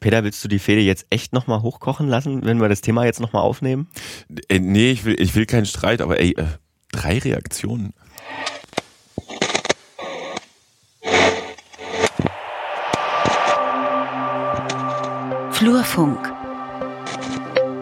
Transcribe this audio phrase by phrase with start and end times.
[0.00, 3.20] Peter, willst du die Fehde jetzt echt nochmal hochkochen lassen, wenn wir das Thema jetzt
[3.20, 3.86] nochmal aufnehmen?
[4.48, 6.46] Äh, nee, ich will, ich will keinen Streit, aber ey, äh,
[6.90, 7.92] drei Reaktionen.
[15.50, 16.32] Flurfunk,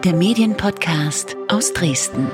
[0.03, 2.29] der Medienpodcast aus Dresden.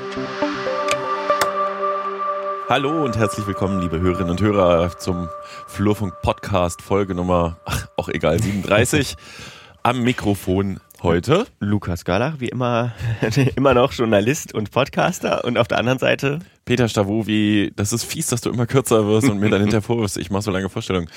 [2.67, 5.29] Hallo und herzlich willkommen, liebe Hörerinnen und Hörer, zum
[5.67, 9.15] Flurfunk Podcast Folge Nummer, ach, auch egal, 37.
[9.86, 12.93] Am Mikrofon heute Lukas Görlach, wie immer,
[13.55, 17.71] immer noch Journalist und Podcaster und auf der anderen Seite Peter Stavovi.
[17.75, 20.18] Das ist fies, dass du immer kürzer wirst und mir dann hinterher vorwirfst.
[20.18, 21.07] Ich mache so lange Vorstellungen.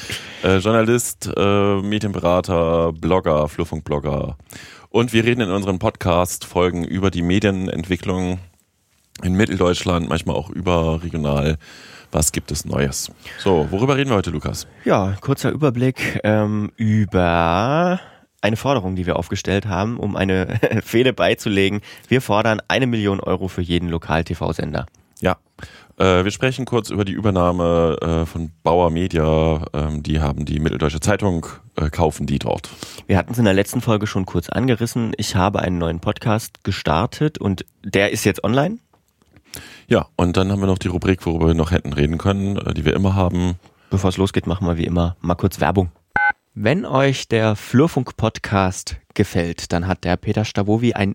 [0.44, 4.36] Äh, Journalist, äh, Medienberater, Blogger, Flurfunk-Blogger.
[4.90, 8.38] Und wir reden in unseren Podcast-Folgen über die Medienentwicklung
[9.22, 11.56] in Mitteldeutschland, manchmal auch überregional.
[12.12, 13.10] Was gibt es Neues?
[13.38, 14.66] So, worüber reden wir heute, Lukas?
[14.84, 17.98] Ja, kurzer Überblick ähm, über
[18.40, 21.80] eine Forderung, die wir aufgestellt haben, um eine Fehde beizulegen.
[22.08, 24.86] Wir fordern eine Million Euro für jeden Lokal-TV-Sender.
[25.20, 25.36] Ja,
[25.98, 29.64] äh, wir sprechen kurz über die Übernahme äh, von Bauer Media.
[29.72, 32.70] Ähm, die haben die Mitteldeutsche Zeitung, äh, kaufen die dort.
[33.06, 35.12] Wir hatten es in der letzten Folge schon kurz angerissen.
[35.16, 38.78] Ich habe einen neuen Podcast gestartet und der ist jetzt online.
[39.88, 42.84] Ja, und dann haben wir noch die Rubrik, worüber wir noch hätten reden können, die
[42.84, 43.56] wir immer haben.
[43.90, 45.90] Bevor es losgeht, machen wir wie immer mal kurz Werbung.
[46.60, 51.14] Wenn euch der Flurfunk-Podcast gefällt, dann hat der Peter Stavovi ein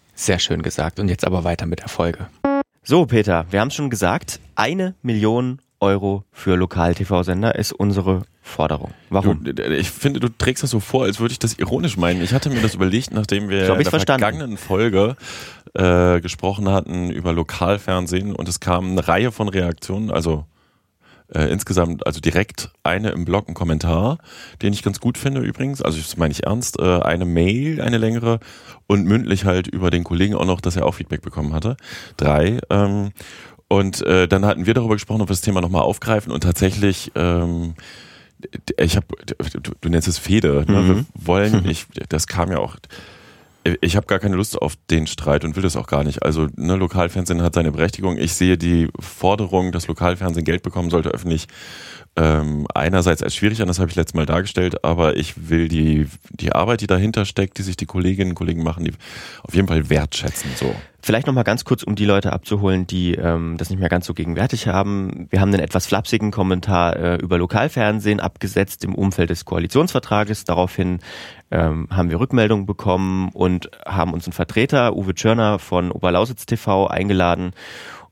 [0.13, 0.99] Sehr schön gesagt.
[0.99, 2.27] Und jetzt aber weiter mit der Folge.
[2.83, 8.91] So, Peter, wir haben es schon gesagt, eine Million Euro für Lokal-TV-Sender ist unsere Forderung.
[9.09, 9.43] Warum?
[9.43, 12.21] Du, ich finde, du trägst das so vor, als würde ich das ironisch meinen.
[12.21, 14.21] Ich hatte mir das überlegt, nachdem wir in der verstanden.
[14.21, 15.15] vergangenen Folge
[15.73, 20.45] äh, gesprochen hatten über Lokalfernsehen und es kam eine Reihe von Reaktionen, also
[21.33, 24.17] äh, insgesamt, also direkt eine im Blog, ein Kommentar,
[24.61, 27.97] den ich ganz gut finde übrigens, also das meine ich ernst, äh, eine Mail, eine
[27.97, 28.39] längere
[28.87, 31.77] und mündlich halt über den Kollegen auch noch, dass er auch Feedback bekommen hatte.
[32.17, 32.59] Drei.
[32.69, 33.11] Ähm,
[33.67, 37.11] und äh, dann hatten wir darüber gesprochen, ob wir das Thema nochmal aufgreifen und tatsächlich
[37.15, 37.75] ähm,
[38.77, 39.05] ich habe,
[39.37, 40.81] du, du, nennst es Fede, ne?
[40.81, 40.87] Mhm.
[40.87, 42.75] wir wollen, ich, das kam ja auch,
[43.81, 46.23] ich habe gar keine Lust auf den Streit und will das auch gar nicht.
[46.23, 48.17] Also ne, Lokalfernsehen hat seine Berechtigung.
[48.17, 51.47] Ich sehe die Forderung, dass Lokalfernsehen Geld bekommen sollte, öffentlich
[52.15, 56.07] ähm, einerseits als schwierig an, das habe ich letztes Mal dargestellt, aber ich will die,
[56.29, 58.91] die Arbeit, die dahinter steckt, die sich die Kolleginnen und Kollegen machen, die
[59.43, 60.51] auf jeden Fall wertschätzen.
[60.55, 60.75] So.
[61.03, 64.13] Vielleicht nochmal ganz kurz, um die Leute abzuholen, die ähm, das nicht mehr ganz so
[64.13, 65.27] gegenwärtig haben.
[65.29, 70.43] Wir haben einen etwas flapsigen Kommentar äh, über Lokalfernsehen abgesetzt im Umfeld des Koalitionsvertrages.
[70.43, 70.99] Daraufhin
[71.49, 76.87] ähm, haben wir Rückmeldungen bekommen und haben uns einen Vertreter, Uwe Tschörner von Oberlausitz TV,
[76.87, 77.53] eingeladen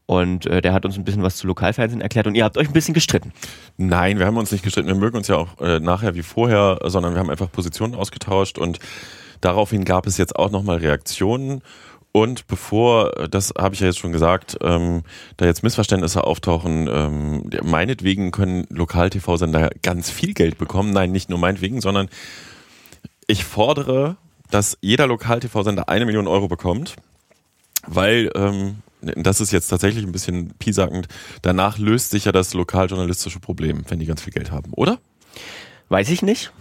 [0.09, 2.67] und äh, der hat uns ein bisschen was zu Lokalfernsehen erklärt und ihr habt euch
[2.67, 3.31] ein bisschen gestritten.
[3.77, 4.87] Nein, wir haben uns nicht gestritten.
[4.87, 8.57] Wir mögen uns ja auch äh, nachher wie vorher, sondern wir haben einfach Positionen ausgetauscht
[8.57, 8.79] und
[9.39, 11.61] daraufhin gab es jetzt auch nochmal Reaktionen.
[12.11, 15.03] Und bevor, das habe ich ja jetzt schon gesagt, ähm,
[15.37, 20.91] da jetzt Missverständnisse auftauchen, ähm, meinetwegen können Lokal-TV-Sender ganz viel Geld bekommen.
[20.91, 22.09] Nein, nicht nur meinetwegen, sondern
[23.27, 24.17] ich fordere,
[24.49, 26.95] dass jeder Lokal-TV-Sender eine Million Euro bekommt,
[27.85, 31.07] weil ähm, das ist jetzt tatsächlich ein bisschen piesakend,
[31.43, 34.99] danach löst sich ja das lokaljournalistische Problem, wenn die ganz viel Geld haben, oder?
[35.89, 36.51] Weiß ich nicht.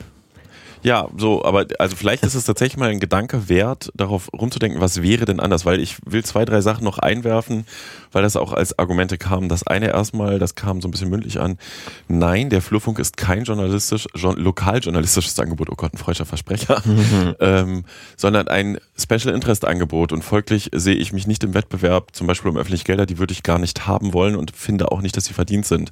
[0.82, 5.02] Ja, so, aber also vielleicht ist es tatsächlich mal ein Gedanke wert, darauf rumzudenken, was
[5.02, 7.66] wäre denn anders, weil ich will zwei, drei Sachen noch einwerfen,
[8.12, 9.48] weil das auch als Argumente kam.
[9.48, 11.58] Das eine erstmal, das kam so ein bisschen mündlich an.
[12.06, 17.34] Nein, der Flurfunk ist kein journalistisch, lokaljournalistisches Angebot, oh Gott, ein freudscher Versprecher, mhm.
[17.40, 17.84] ähm,
[18.16, 22.50] sondern ein Special Interest Angebot und folglich sehe ich mich nicht im Wettbewerb, zum Beispiel
[22.50, 25.24] um öffentliche Gelder, die würde ich gar nicht haben wollen und finde auch nicht, dass
[25.24, 25.90] sie verdient sind.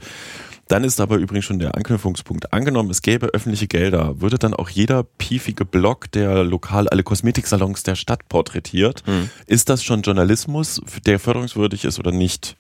[0.69, 2.53] Dann ist aber übrigens schon der Anknüpfungspunkt.
[2.53, 7.85] Angenommen, es gäbe öffentliche Gelder, würde dann auch jeder piefige Blog, der lokal alle Kosmetiksalons
[7.85, 9.31] der Stadt porträtiert, mhm.
[9.47, 12.57] ist das schon Journalismus, der förderungswürdig ist oder nicht?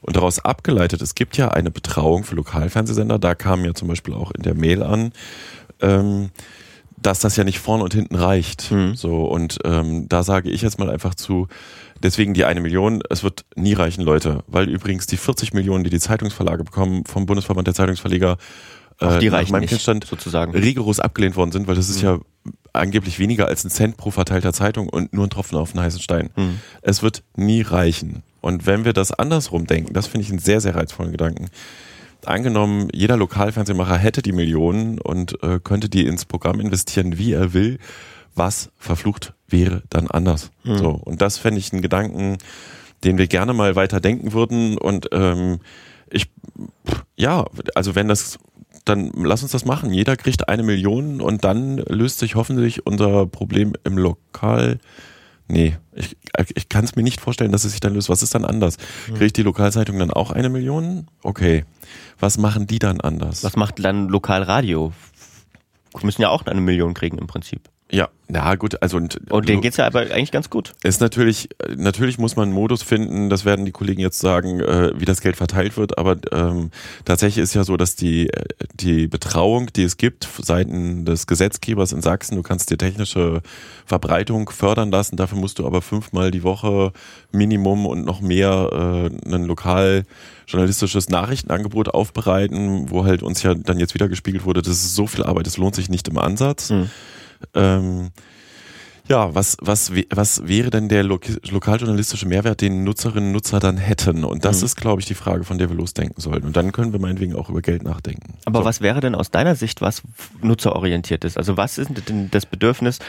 [0.00, 4.14] Und daraus abgeleitet, es gibt ja eine Betrauung für Lokalfernsehsender, da kam ja zum Beispiel
[4.14, 5.12] auch in der Mail an,
[5.80, 6.30] ähm,
[7.02, 8.70] dass das ja nicht vorne und hinten reicht.
[8.70, 8.94] Mhm.
[8.94, 11.48] So, und ähm, da sage ich jetzt mal einfach zu,
[12.02, 13.02] Deswegen die eine Million.
[13.10, 17.26] Es wird nie reichen, Leute, weil übrigens die 40 Millionen, die die Zeitungsverlage bekommen vom
[17.26, 18.38] Bundesverband der Zeitungsverleger,
[19.00, 22.08] äh, die reichen meinem nicht, sozusagen rigoros abgelehnt worden sind, weil das ist mhm.
[22.08, 22.18] ja
[22.72, 26.00] angeblich weniger als ein Cent pro verteilter Zeitung und nur ein Tropfen auf den heißen
[26.00, 26.30] Stein.
[26.36, 26.60] Hm.
[26.82, 28.22] Es wird nie reichen.
[28.40, 31.48] Und wenn wir das andersrum denken, das finde ich einen sehr, sehr reizvollen Gedanken.
[32.26, 37.52] Angenommen, jeder Lokalfernsehmacher hätte die Millionen und äh, könnte die ins Programm investieren, wie er
[37.52, 37.78] will,
[38.34, 40.50] was verflucht wäre dann anders.
[40.64, 40.78] Mhm.
[40.78, 40.90] So.
[40.90, 42.38] Und das fände ich einen Gedanken,
[43.04, 44.78] den wir gerne mal weiter denken würden.
[44.78, 45.60] Und ähm,
[46.10, 46.30] ich,
[47.16, 48.38] ja, also wenn das,
[48.84, 49.92] dann lass uns das machen.
[49.92, 54.78] Jeder kriegt eine Million und dann löst sich hoffentlich unser Problem im Lokal.
[55.50, 56.16] Nee, ich,
[56.54, 58.08] ich kann es mir nicht vorstellen, dass es sich dann löst.
[58.08, 58.76] Was ist dann anders?
[59.14, 61.08] Kriegt die Lokalzeitung dann auch eine Million?
[61.22, 61.64] Okay.
[62.20, 63.42] Was machen die dann anders?
[63.42, 64.92] Was macht dann Lokalradio?
[66.02, 67.68] Müssen ja auch eine Million kriegen im Prinzip.
[67.92, 70.74] Ja, na gut, also und, Und denen geht's ja aber eigentlich ganz gut.
[70.84, 74.92] ist natürlich, natürlich muss man einen Modus finden, das werden die Kollegen jetzt sagen, äh,
[74.94, 76.70] wie das Geld verteilt wird, aber ähm,
[77.04, 78.30] tatsächlich ist ja so, dass die,
[78.74, 83.42] die Betrauung, die es gibt seitens des Gesetzgebers in Sachsen, du kannst dir technische
[83.86, 86.92] Verbreitung fördern lassen, dafür musst du aber fünfmal die Woche
[87.32, 90.04] Minimum und noch mehr äh, ein lokal
[90.46, 95.08] journalistisches Nachrichtenangebot aufbereiten, wo halt uns ja dann jetzt wieder gespiegelt wurde, das ist so
[95.08, 96.70] viel Arbeit, das lohnt sich nicht im Ansatz.
[96.70, 96.88] Hm.
[97.54, 98.10] Ähm,
[99.08, 101.18] ja, was, was, was wäre denn der lo
[101.50, 104.22] lokaljournalistische Mehrwert, den Nutzerinnen und Nutzer dann hätten?
[104.22, 104.66] Und das Mhm.
[104.66, 106.46] ist, glaube ich, die Frage, von der wir losdenken sollten.
[106.46, 108.34] Und dann können wir meinetwegen auch über Geld nachdenken.
[108.44, 108.64] Aber so.
[108.66, 110.02] was wäre denn aus deiner Sicht was
[110.42, 111.36] nutzerorientiert ist?
[111.38, 113.00] Also was ist denn das Bedürfnis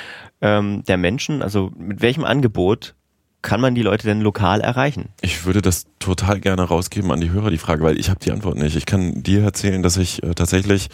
[0.42, 1.44] ähm, der Menschen?
[1.44, 2.96] Also mit welchem Angebot
[3.44, 5.10] kann man die Leute denn lokal erreichen?
[5.22, 8.32] Ich würde das total gerne rausgeben an die Hörer, die Frage, weil ich habe die
[8.32, 8.76] Antwort nicht.
[8.76, 10.90] Ich kann dir erzählen, dass ich äh, tatsächlich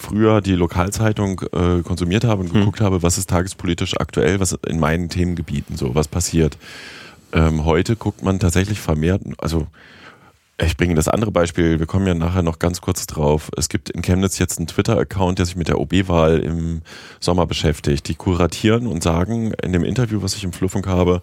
[0.00, 2.60] früher die Lokalzeitung äh, konsumiert habe und Hm.
[2.60, 6.56] geguckt habe, was ist tagespolitisch aktuell, was in meinen Themengebieten so, was passiert.
[7.32, 9.66] Ähm, heute guckt man tatsächlich vermehrt, also
[10.62, 13.50] ich bringe das andere Beispiel, wir kommen ja nachher noch ganz kurz drauf.
[13.56, 16.82] Es gibt in Chemnitz jetzt einen Twitter-Account, der sich mit der OB-Wahl im
[17.18, 18.08] Sommer beschäftigt.
[18.08, 21.22] Die kuratieren und sagen in dem Interview, was ich im Fluffunk habe,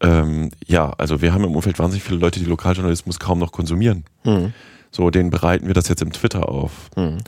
[0.00, 4.04] ähm, ja, also wir haben im Umfeld wahnsinnig viele Leute, die Lokaljournalismus kaum noch konsumieren.
[4.22, 4.52] Hm.
[4.90, 6.90] So, denen bereiten wir das jetzt im Twitter auf.
[6.94, 7.18] Hm.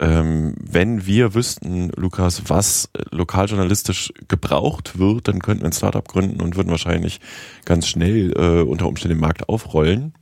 [0.00, 6.06] Ähm, wenn wir wüssten, Lukas, was äh, lokaljournalistisch gebraucht wird, dann könnten wir ein Startup
[6.06, 7.20] gründen und würden wahrscheinlich
[7.66, 10.14] ganz schnell äh, unter Umständen den Markt aufrollen.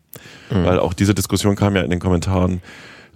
[0.50, 0.64] Mhm.
[0.64, 2.60] Weil auch diese Diskussion kam ja in den Kommentaren.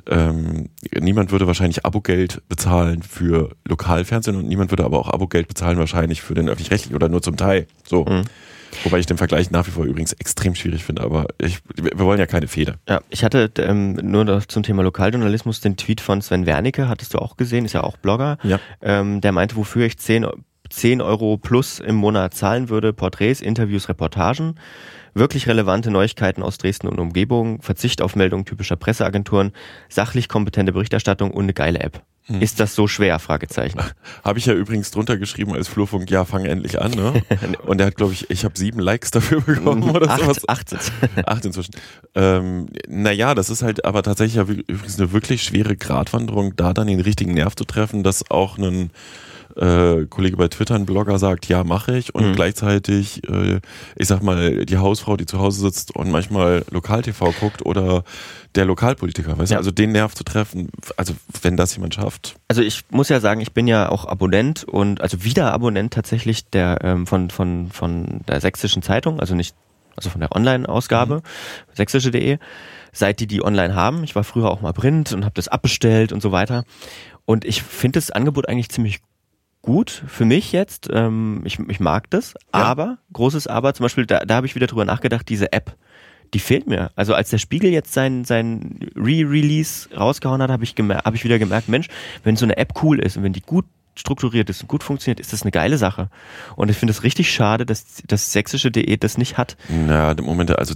[0.06, 5.78] Ähm, niemand würde wahrscheinlich Abogeld bezahlen für Lokalfernsehen und niemand würde aber auch Abogeld bezahlen
[5.78, 7.66] wahrscheinlich für den öffentlich-rechtlichen oder nur zum Teil.
[7.84, 8.04] So.
[8.04, 8.22] Mhm.
[8.84, 12.18] Wobei ich den Vergleich nach wie vor übrigens extrem schwierig finde, aber ich, wir wollen
[12.18, 12.76] ja keine Fehde.
[12.88, 17.14] Ja, ich hatte ähm, nur noch zum Thema Lokaljournalismus den Tweet von Sven Wernicke, hattest
[17.14, 18.38] du auch gesehen, ist ja auch Blogger.
[18.42, 18.58] Ja.
[18.80, 20.26] Ähm, der meinte, wofür ich 10,
[20.70, 24.56] 10 Euro plus im Monat zahlen würde, Porträts, Interviews, Reportagen,
[25.14, 29.52] wirklich relevante Neuigkeiten aus Dresden und Umgebung, Verzicht auf Meldungen typischer Presseagenturen,
[29.88, 32.02] sachlich kompetente Berichterstattung und eine geile App.
[32.26, 32.40] Hm.
[32.40, 33.18] Ist das so schwer?
[33.18, 33.80] Fragezeichen.
[34.24, 37.22] Habe ich ja übrigens drunter geschrieben als Flurfunk, ja, fang endlich an, ne?
[37.66, 40.48] Und er hat, glaube ich, ich habe sieben Likes dafür bekommen oder sowas.
[40.48, 40.92] acht, acht.
[41.26, 41.72] Acht inzwischen.
[42.14, 46.86] Ähm, naja, das ist halt aber tatsächlich ja übrigens eine wirklich schwere Gratwanderung, da dann
[46.86, 48.90] den richtigen Nerv zu treffen, dass auch ein
[49.56, 52.34] äh, Kollege bei Twitter, ein Blogger sagt, ja, mache ich und Mhm.
[52.34, 53.60] gleichzeitig, äh,
[53.96, 58.04] ich sag mal, die Hausfrau, die zu Hause sitzt und manchmal Lokal-TV guckt oder
[58.54, 59.56] der Lokalpolitiker, weißt Ja.
[59.56, 62.36] du, also den Nerv zu treffen, also wenn das jemand schafft.
[62.48, 66.48] Also ich muss ja sagen, ich bin ja auch Abonnent und also wieder Abonnent tatsächlich
[66.50, 69.54] der ähm, von von von der sächsischen Zeitung, also nicht
[69.96, 71.22] also von der Online-Ausgabe
[71.74, 72.38] sächsische.de,
[72.92, 74.04] seit die die online haben.
[74.04, 76.64] Ich war früher auch mal Print und habe das abbestellt und so weiter.
[77.24, 79.00] Und ich finde das Angebot eigentlich ziemlich
[79.62, 80.88] gut für mich jetzt.
[80.92, 83.74] Ähm, ich, ich mag das, aber großes Aber.
[83.74, 85.28] Zum Beispiel da, da habe ich wieder drüber nachgedacht.
[85.28, 85.76] Diese App,
[86.34, 86.90] die fehlt mir.
[86.96, 91.38] Also als der Spiegel jetzt sein sein Re-Release rausgehauen hat, habe ich habe ich wieder
[91.38, 91.88] gemerkt, Mensch,
[92.24, 93.64] wenn so eine App cool ist und wenn die gut
[93.94, 96.08] strukturiert ist und gut funktioniert, ist das eine geile Sache.
[96.56, 99.56] Und ich finde es richtig schade, dass das sächsische.de das nicht hat.
[99.68, 100.74] Na, im Moment, also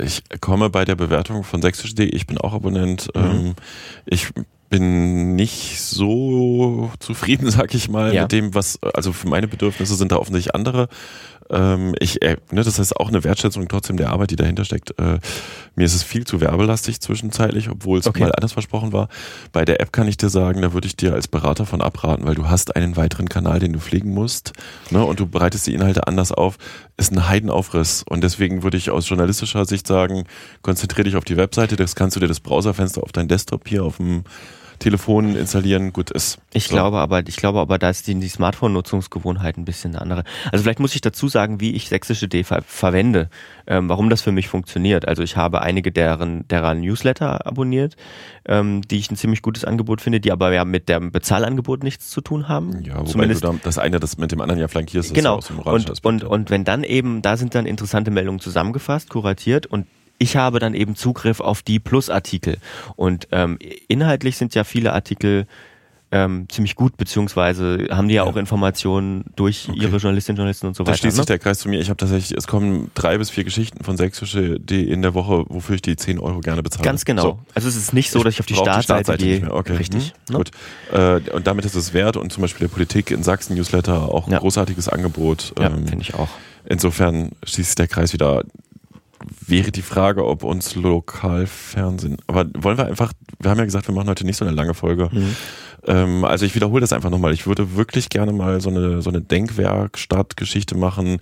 [0.00, 3.08] ich komme bei der Bewertung von sächsisch.de, ich bin auch Abonnent.
[3.14, 3.54] Ähm,
[4.04, 4.32] ich
[4.78, 8.22] bin nicht so zufrieden, sag ich mal, Ja.
[8.22, 10.88] mit dem, was, also für meine Bedürfnisse sind da offensichtlich andere.
[11.50, 14.98] Ähm, ich, äh, ne, das heißt auch eine Wertschätzung trotzdem der Arbeit, die dahinter steckt.
[14.98, 15.18] Äh,
[15.76, 18.20] mir ist es viel zu werbelastig zwischenzeitlich, obwohl es Okay.
[18.20, 19.08] mal anders versprochen war.
[19.52, 22.24] Bei der App kann ich dir sagen, da würde ich dir als Berater von abraten,
[22.26, 24.54] weil du hast einen weiteren Kanal, den du pflegen musst,
[24.90, 26.56] ne, und du bereitest die Inhalte anders auf.
[26.96, 28.04] Ist ein Heidenaufriss.
[28.08, 30.24] Und deswegen würde ich aus journalistischer Sicht sagen,
[30.62, 33.84] konzentriere dich auf die Webseite, das kannst du dir das Browserfenster auf dein Desktop hier
[33.84, 34.24] auf dem
[34.78, 36.38] Telefon installieren, gut ist.
[36.52, 36.74] Ich So.
[36.74, 40.24] glaube aber, ich glaube aber, da ist die, die Smartphone-Nutzungsgewohnheit ein bisschen eine andere.
[40.52, 43.28] Also vielleicht muss ich dazu sagen, wie ich sächsische D ver verwende,
[43.66, 45.06] ähm, warum das für mich funktioniert.
[45.06, 47.96] Also ich habe einige deren, derer Newsletter abonniert,
[48.46, 52.10] ähm, die ich ein ziemlich gutes Angebot finde, die aber ja mit dem Bezahlangebot nichts
[52.10, 52.82] zu tun haben.
[52.84, 55.38] Ja, wobei Zumindest du da, das eine das mit dem anderen ja flankierst, genau.
[55.38, 59.66] ist ja und, und, und wenn dann eben, da sind dann interessante Meldungen zusammengefasst, kuratiert
[59.66, 59.86] und
[60.18, 62.58] ich habe dann eben Zugriff auf die Plus-Artikel.
[62.96, 65.46] Und ähm, inhaltlich sind ja viele Artikel
[66.12, 68.30] ähm, ziemlich gut, beziehungsweise haben die ja, Ja.
[68.30, 69.80] auch Informationen durch Okay.
[69.80, 70.98] ihre Journalistinnen und Journalisten und so Da weiter.
[70.98, 71.26] schließt sich Ne?
[71.26, 71.80] der Kreis zu mir.
[71.80, 75.74] Ich habe tatsächlich, es kommen drei bis vier Geschichten von sächsische.de in der Woche, wofür
[75.74, 76.84] ich die 10 Euro gerne bezahle.
[76.84, 77.22] Ganz genau.
[77.22, 77.38] So.
[77.54, 79.32] Also es ist nicht so, dass ich auf die Startseite, gehe.
[79.32, 79.54] nicht mehr.
[79.54, 79.72] Okay.
[79.72, 80.12] Richtig.
[80.28, 80.36] Hm, ne?
[80.36, 80.50] Gut.
[80.92, 84.28] Äh, und damit ist es wert und zum Beispiel der Politik in Sachsen Newsletter auch
[84.28, 84.38] ein Ja.
[84.38, 85.52] großartiges Angebot.
[85.58, 86.28] Ja, Ähm, finde ich auch.
[86.64, 88.44] Insofern schließt sich der Kreis wieder.
[89.46, 93.94] Wäre die Frage, ob uns Lokalfernsehen, aber wollen wir einfach, wir haben ja gesagt, wir
[93.94, 95.08] machen heute nicht so eine lange Folge.
[95.12, 95.36] Mhm.
[95.86, 97.32] Ähm, also ich wiederhole das einfach nochmal.
[97.32, 101.18] Ich würde wirklich gerne mal so eine, so eine Denkwerkstatt-Geschichte machen.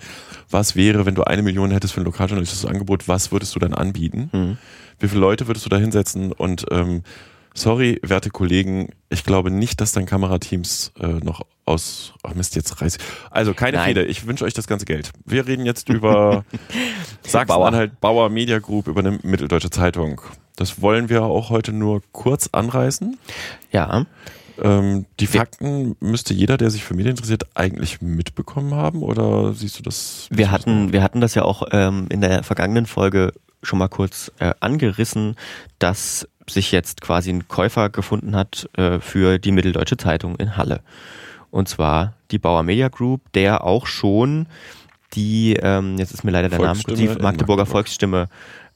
[0.50, 3.74] Was wäre, wenn du eine Million hättest für ein lokaljournalistisches Angebot, was würdest du dann
[3.74, 4.30] anbieten?
[4.32, 4.58] Mhm.
[4.98, 6.32] Wie viele Leute würdest du da hinsetzen?
[6.32, 7.02] Und ähm,
[7.54, 12.12] sorry, werte Kollegen, ich glaube nicht, dass dein Kamerateams äh, noch aus.
[12.22, 13.02] Ach Mist, jetzt reiß ich.
[13.30, 13.88] Also keine Nein.
[13.88, 15.10] Fehde, ich wünsche euch das ganze Geld.
[15.24, 16.44] Wir reden jetzt über
[17.22, 20.20] Sachsen-Anhalt Bauer Media Group, über eine Mitteldeutsche Zeitung.
[20.56, 23.18] Das wollen wir auch heute nur kurz anreißen.
[23.70, 24.06] Ja.
[24.60, 29.78] Ähm, die Fakten müsste jeder, der sich für Medien interessiert, eigentlich mitbekommen haben oder siehst
[29.78, 30.28] du das?
[30.30, 34.30] Wir hatten, wir hatten das ja auch ähm, in der vergangenen Folge schon mal kurz
[34.38, 35.36] äh, angerissen,
[35.78, 40.80] dass sich jetzt quasi ein Käufer gefunden hat äh, für die Mitteldeutsche Zeitung in Halle.
[41.52, 44.46] Und zwar die Bauer Media Group, der auch schon
[45.12, 47.68] die, ähm, jetzt ist mir leider der Name, die Magdeburger Magdeburg.
[47.68, 48.28] Volksstimme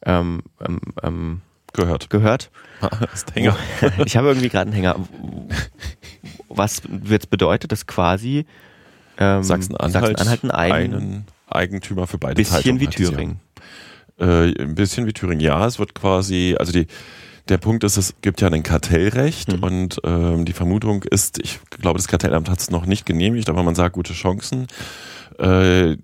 [0.04, 1.40] ähm, ähm, ähm,
[1.72, 2.10] gehört.
[2.10, 2.50] gehört.
[4.04, 4.96] Ich habe irgendwie gerade einen Hänger.
[6.50, 8.44] Was jetzt bedeutet, dass quasi
[9.16, 13.40] ähm, Sachsen-Anhalt Sachsen-Anhalt einen einen Eigentümer für beide bisschen Zeitungen wie Thüringen.
[14.20, 15.64] Äh, ein bisschen wie Thüringen, ja.
[15.64, 16.86] Es wird quasi, also die,
[17.48, 19.62] der Punkt ist, es gibt ja ein Kartellrecht Mhm.
[19.62, 23.62] und ähm, die Vermutung ist, ich glaube, das Kartellamt hat es noch nicht genehmigt, aber
[23.62, 24.66] man sagt gute Chancen.
[25.38, 25.96] Äh,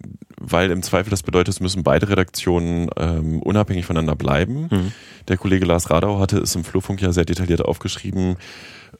[0.45, 4.69] weil im Zweifel das bedeutet, es müssen beide Redaktionen ähm, unabhängig voneinander bleiben.
[4.71, 4.93] Mhm.
[5.29, 8.37] Der Kollege Lars Radau hatte es im Flurfunk ja sehr detailliert aufgeschrieben.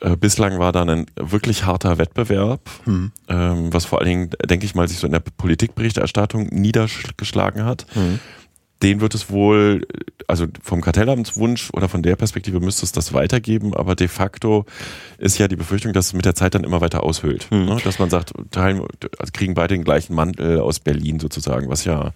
[0.01, 3.13] Äh, bislang war da ein wirklich harter Wettbewerb, Mhm.
[3.29, 7.87] ähm, was vor allen Dingen, denke ich mal, sich so in der Politikberichterstattung niedergeschlagen hat.
[7.95, 8.21] Mhm.
[8.83, 9.87] Den wird es wohl,
[10.27, 14.67] also vom Kartellamtswunsch oder von der Perspektive müsste es das weitergeben, aber de facto
[15.19, 17.49] ist ja die Befürchtung, dass es mit der Zeit dann immer weiter aushöhlt.
[17.51, 17.67] Mhm.
[17.67, 17.79] Ne?
[17.85, 18.83] Dass man sagt, teilen,
[19.19, 22.13] also kriegen beide den gleichen Mantel aus Berlin sozusagen, was ja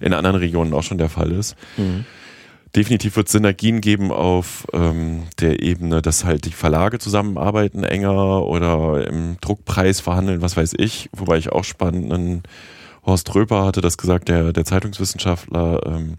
[0.00, 1.56] in anderen Regionen auch schon der Fall ist.
[1.76, 2.06] Mhm.
[2.74, 8.44] Definitiv wird es Synergien geben auf ähm, der Ebene, dass halt die Verlage zusammenarbeiten enger
[8.44, 11.08] oder im Druckpreis verhandeln, was weiß ich.
[11.12, 12.42] Wobei ich auch spannenden
[13.06, 16.16] Horst Röper hatte das gesagt, der, der Zeitungswissenschaftler, ähm,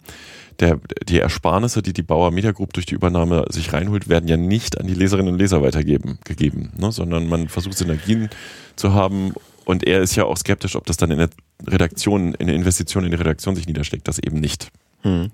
[0.60, 4.38] der, die Ersparnisse, die die Bauer Media Group durch die Übernahme sich reinholt, werden ja
[4.38, 6.92] nicht an die Leserinnen und Leser weitergeben, gegeben, ne?
[6.92, 8.30] sondern man versucht Synergien
[8.76, 9.34] zu haben
[9.66, 11.30] und er ist ja auch skeptisch, ob das dann in der
[11.68, 14.72] Redaktion, in der Investition in die Redaktion sich niederschlägt, das eben nicht.
[15.02, 15.30] Hm.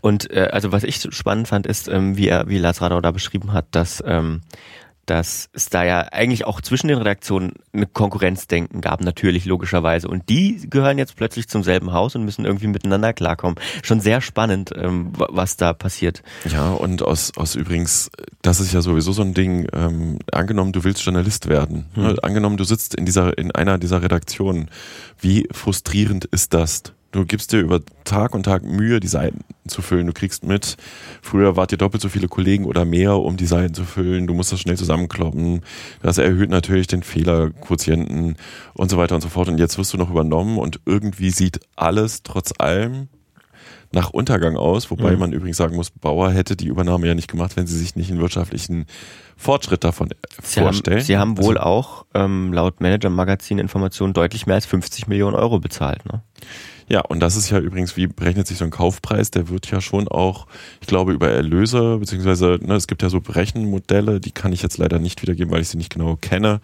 [0.00, 3.12] Und äh, also was ich spannend fand, ist, ähm, wie er, wie Lars Radau da
[3.12, 4.40] beschrieben hat, dass ähm,
[5.10, 10.08] dass es da ja eigentlich auch zwischen den Redaktionen eine Konkurrenzdenken gab, natürlich logischerweise.
[10.08, 13.56] Und die gehören jetzt plötzlich zum selben Haus und müssen irgendwie miteinander klarkommen.
[13.82, 16.22] Schon sehr spannend, ähm, wa- was da passiert.
[16.50, 18.10] Ja, und aus, aus übrigens,
[18.42, 21.86] das ist ja sowieso so ein Ding, ähm, angenommen, du willst Journalist werden.
[21.94, 22.18] Hm.
[22.22, 24.70] Angenommen, du sitzt in dieser, in einer dieser Redaktionen.
[25.20, 26.82] Wie frustrierend ist das?
[27.18, 30.06] Du gibst dir über Tag und Tag Mühe, die Seiten zu füllen.
[30.06, 30.76] Du kriegst mit,
[31.20, 34.28] früher wart ihr doppelt so viele Kollegen oder mehr, um die Seiten zu füllen.
[34.28, 35.62] Du musst das schnell zusammenkloppen.
[36.00, 38.36] Das erhöht natürlich den Fehlerquotienten
[38.74, 39.48] und so weiter und so fort.
[39.48, 43.08] Und jetzt wirst du noch übernommen und irgendwie sieht alles trotz allem
[43.92, 45.18] nach Untergang aus, wobei Mhm.
[45.18, 48.10] man übrigens sagen muss, Bauer hätte die Übernahme ja nicht gemacht, wenn sie sich nicht
[48.10, 48.86] einen wirtschaftlichen
[49.36, 50.08] Fortschritt davon
[50.42, 50.98] Sie vorstellen.
[50.98, 55.36] haben, Sie haben wohl Also, auch ähm, laut Manager-Magazin Informationen deutlich mehr als 50 Millionen
[55.36, 56.04] Euro bezahlt.
[56.06, 56.22] Ne?
[56.90, 59.30] ja, und das ist ja übrigens, wie berechnet sich so ein Kaufpreis?
[59.30, 60.46] Der wird ja schon auch,
[60.80, 64.78] ich glaube, über Erlöse, beziehungsweise ne, es gibt ja so Berechenmodelle, die kann ich jetzt
[64.78, 66.60] leider nicht wiedergeben, weil ich sie nicht genau kenne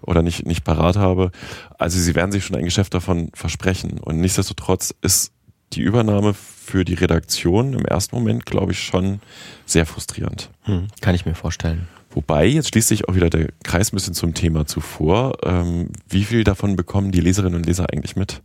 [0.00, 1.30] oder nicht, nicht parat habe.
[1.78, 3.98] Also sie werden sich schon ein Geschäft davon versprechen.
[4.00, 5.32] Und nichtsdestotrotz ist
[5.72, 9.20] die Übernahme für die Redaktion im ersten Moment, glaube ich, schon
[9.66, 10.50] sehr frustrierend.
[10.62, 11.88] Hm, kann ich mir vorstellen.
[12.10, 15.38] Wobei, jetzt schließt sich auch wieder der Kreis ein bisschen zum Thema zuvor.
[15.42, 18.40] Ähm, wie viel davon bekommen die Leserinnen und Leser eigentlich mit?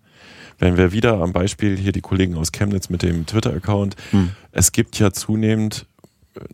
[0.58, 4.32] Wenn wir wieder am Beispiel hier die Kollegen aus Chemnitz mit dem Twitter-Account, Hm.
[4.52, 5.86] es gibt ja zunehmend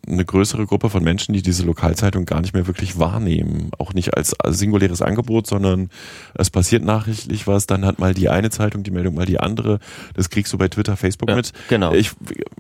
[0.07, 3.71] eine größere Gruppe von Menschen, die diese Lokalzeitung gar nicht mehr wirklich wahrnehmen.
[3.77, 5.89] Auch nicht als, singuläres Angebot, sondern
[6.33, 9.79] es passiert nachrichtlich was, dann hat mal die eine Zeitung die Meldung, mal die andere.
[10.13, 11.51] Das kriegst du bei Twitter, Facebook ja, mit.
[11.69, 11.93] Genau.
[11.93, 12.11] Ich,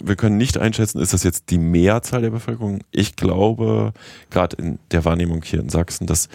[0.01, 2.79] wir können nicht einschätzen, ist das jetzt die Mehrzahl der Bevölkerung?
[2.91, 3.93] Ich glaube,
[4.29, 6.29] gerade in der Wahrnehmung hier in Sachsen, dass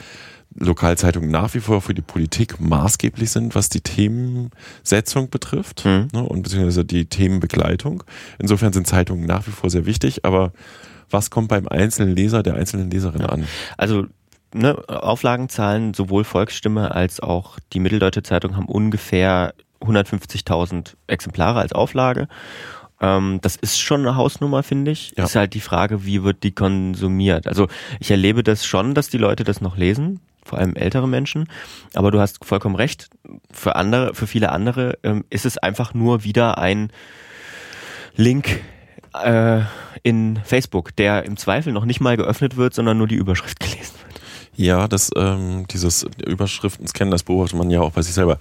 [0.58, 6.08] Lokalzeitungen nach wie vor für die Politik maßgeblich sind, was die Themensetzung betrifft mhm.
[6.12, 8.02] ne, und beziehungsweise die Themenbegleitung.
[8.38, 10.52] Insofern sind Zeitungen nach wie vor sehr wichtig, aber
[11.08, 13.28] was kommt beim einzelnen Leser, der einzelnen Leserin ja.
[13.28, 13.46] an?
[13.76, 14.06] Also
[14.52, 22.28] ne, Auflagenzahlen, sowohl Volksstimme als auch die Mitteldeutsche Zeitung haben ungefähr 150.000 Exemplare als Auflage.
[23.00, 25.14] Ähm, das ist schon eine Hausnummer, finde ich.
[25.16, 25.24] Ja.
[25.24, 27.46] Ist halt die Frage, wie wird die konsumiert?
[27.46, 31.48] Also ich erlebe das schon, dass die Leute das noch lesen vor allem ältere Menschen.
[31.94, 33.08] Aber du hast vollkommen recht.
[33.52, 36.92] Für andere, für viele andere ähm, ist es einfach nur wieder ein
[38.16, 38.60] Link
[39.14, 39.60] äh,
[40.02, 43.94] in Facebook, der im Zweifel noch nicht mal geöffnet wird, sondern nur die Überschrift gelesen
[44.06, 44.19] wird.
[44.60, 48.38] Ja, das, ähm, dieses Überschriften-Scannen, das beobachtet man ja auch bei sich selber.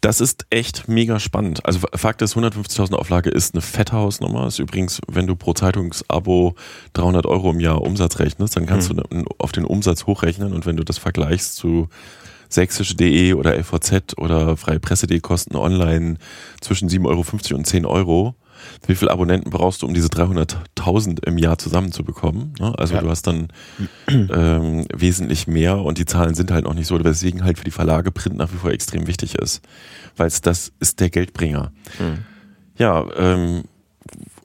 [0.00, 1.66] Das ist echt mega spannend.
[1.66, 4.46] Also Fakt ist, 150.000 Auflage ist eine fette Hausnummer.
[4.46, 6.54] Ist übrigens, wenn du pro Zeitungsabo
[6.94, 9.02] 300 Euro im Jahr Umsatz rechnest, dann kannst mhm.
[9.10, 11.90] du auf den Umsatz hochrechnen und wenn du das vergleichst zu
[12.48, 16.16] sächsische.de oder LVZ oder freie Presse.de kosten online
[16.62, 18.36] zwischen 7,50 Euro und 10 Euro
[18.86, 22.54] wie viele Abonnenten brauchst du, um diese 300.000 im Jahr zusammenzubekommen?
[22.58, 22.74] Ne?
[22.78, 23.00] Also ja.
[23.00, 23.48] du hast dann
[24.08, 27.70] ähm, wesentlich mehr und die Zahlen sind halt noch nicht so, weswegen halt für die
[27.70, 29.62] Verlage Print nach wie vor extrem wichtig ist,
[30.16, 31.72] weil das ist der Geldbringer.
[31.98, 32.18] Mhm.
[32.76, 33.64] Ja, ähm,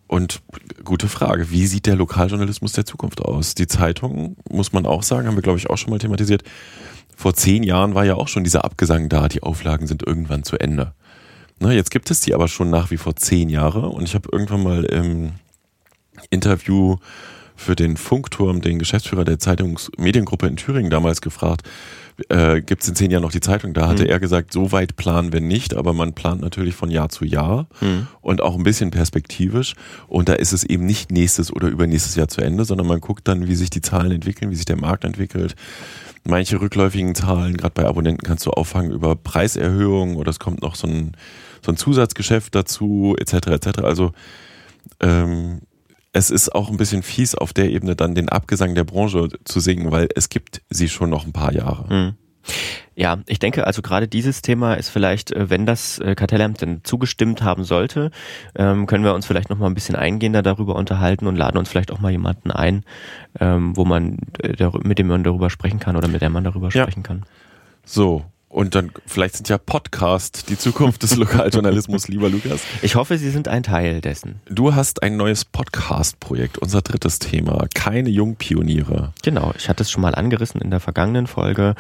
[0.08, 0.42] und
[0.84, 3.56] gute Frage, wie sieht der Lokaljournalismus der Zukunft aus?
[3.56, 6.44] Die Zeitung, muss man auch sagen, haben wir glaube ich auch schon mal thematisiert.
[7.16, 10.58] Vor zehn Jahren war ja auch schon dieser Abgesang da, die Auflagen sind irgendwann zu
[10.58, 10.94] Ende.
[11.64, 14.28] Na, jetzt gibt es die aber schon nach wie vor zehn Jahre und ich habe
[14.30, 15.32] irgendwann mal im
[16.30, 16.98] Interview
[17.56, 21.66] für den Funkturm, den Geschäftsführer der Zeitungsmediengruppe in Thüringen damals gefragt,
[22.28, 23.74] äh, gibt es in zehn Jahren noch die Zeitung?
[23.74, 24.10] Da hatte mhm.
[24.10, 27.68] er gesagt, so weit planen wir nicht, aber man plant natürlich von Jahr zu Jahr
[27.80, 28.08] mhm.
[28.20, 29.76] und auch ein bisschen perspektivisch.
[30.08, 33.26] Und da ist es eben nicht nächstes oder übernächstes Jahr zu Ende, sondern man guckt
[33.30, 35.56] dann, wie sich die Zahlen entwickeln, wie sich der Markt entwickelt,
[36.26, 40.76] manche rückläufigen Zahlen, gerade bei Abonnenten kannst du auffangen über Preiserhöhungen oder es kommt noch
[40.76, 41.14] so ein,
[41.64, 43.48] so ein Zusatzgeschäft dazu, etc.
[43.48, 43.80] etc.
[43.80, 44.12] Also
[45.00, 45.62] ähm,
[46.12, 49.60] es ist auch ein bisschen fies, auf der Ebene dann den Abgesang der Branche zu
[49.60, 51.94] singen, weil es gibt sie schon noch ein paar Jahre.
[51.94, 52.14] Mhm.
[52.96, 56.82] Ja, ich denke also gerade dieses Thema ist vielleicht, äh, wenn das äh, Kartellamt denn
[56.84, 58.12] zugestimmt haben sollte,
[58.56, 61.70] ähm, können wir uns vielleicht noch mal ein bisschen eingehender darüber unterhalten und laden uns
[61.70, 62.84] vielleicht auch mal jemanden ein,
[63.40, 66.70] ähm, wo man äh, mit dem man darüber sprechen kann oder mit der man darüber
[66.70, 67.08] sprechen ja.
[67.08, 67.24] kann.
[67.86, 72.62] So, und dann vielleicht sind ja Podcast die Zukunft des Lokaljournalismus, lieber Lukas.
[72.84, 74.42] Ich hoffe, Sie sind ein Teil dessen.
[74.46, 77.66] Du hast ein neues Podcast-Projekt, unser drittes Thema.
[77.74, 79.14] Keine Jungpioniere.
[79.24, 81.74] Genau, ich hatte es schon mal angerissen in der vergangenen Folge.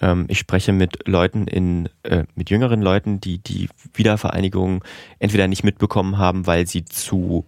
[0.00, 4.84] Ähm, ich spreche mit Leuten in, äh, mit jüngeren Leuten, die die Wiedervereinigung
[5.18, 7.46] entweder nicht mitbekommen haben, weil sie zu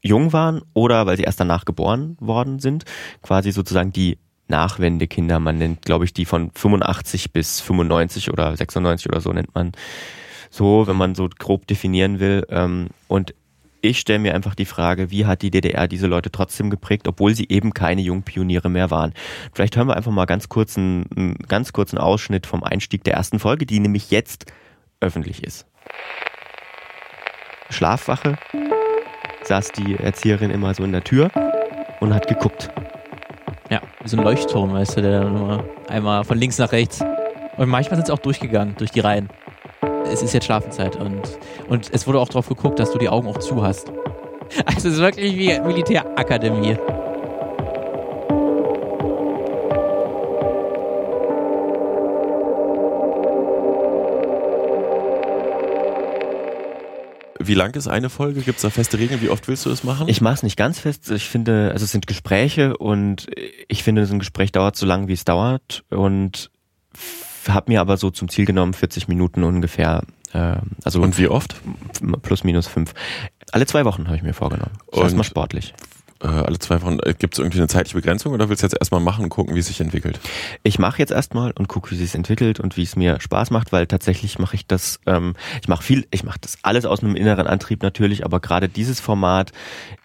[0.00, 2.84] jung waren oder weil sie erst danach geboren worden sind.
[3.22, 4.18] Quasi sozusagen die
[4.50, 5.40] Nachwendekinder.
[5.40, 9.72] Man nennt, glaube ich, die von 85 bis 95 oder 96 oder so nennt man
[10.50, 12.44] so, wenn man so grob definieren will.
[12.50, 13.34] Ähm, und
[13.82, 17.34] ich stelle mir einfach die Frage, wie hat die DDR diese Leute trotzdem geprägt, obwohl
[17.34, 19.14] sie eben keine Jungpioniere mehr waren.
[19.52, 23.38] Vielleicht hören wir einfach mal ganz kurzen, einen ganz kurzen Ausschnitt vom Einstieg der ersten
[23.38, 24.52] Folge, die nämlich jetzt
[25.00, 25.66] öffentlich ist.
[27.70, 28.36] Schlafwache
[29.44, 31.30] saß die Erzieherin immer so in der Tür
[32.00, 32.70] und hat geguckt.
[33.70, 37.04] Ja, wie so ein Leuchtturm, weißt du, der nur einmal von links nach rechts.
[37.56, 39.28] Und manchmal sind sie auch durchgegangen, durch die Reihen.
[40.04, 43.28] Es ist jetzt Schlafenszeit und, und es wurde auch darauf geguckt, dass du die Augen
[43.28, 43.92] auch zu hast.
[44.66, 46.76] Also es ist wirklich wie Militärakademie.
[57.42, 58.42] Wie lang ist eine Folge?
[58.42, 59.22] Gibt es da feste Regeln?
[59.22, 60.08] Wie oft willst du es machen?
[60.08, 61.10] Ich mache es nicht ganz fest.
[61.10, 63.28] Ich finde, also es sind Gespräche und
[63.66, 66.50] ich finde, so ein Gespräch dauert so lange, wie es dauert und
[67.48, 70.02] habe mir aber so zum Ziel genommen 40 Minuten ungefähr.
[70.34, 71.56] Äh, also und wie oft?
[72.20, 72.92] Plus minus fünf.
[73.52, 74.76] Alle zwei Wochen habe ich mir vorgenommen.
[74.92, 75.72] Erstmal sportlich
[76.22, 76.98] äh, alle zwei Wochen.
[77.00, 79.54] Äh, Gibt es irgendwie eine zeitliche Begrenzung oder willst du jetzt erstmal machen und gucken,
[79.54, 80.20] wie es sich entwickelt?
[80.62, 83.50] Ich mache jetzt erstmal und gucke, wie es sich entwickelt und wie es mir Spaß
[83.50, 87.02] macht, weil tatsächlich mache ich das, ähm, ich mache viel, ich mache das alles aus
[87.02, 89.52] einem inneren Antrieb natürlich, aber gerade dieses Format